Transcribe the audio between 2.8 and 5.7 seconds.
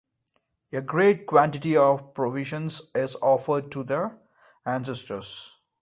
is offered to the ancestors.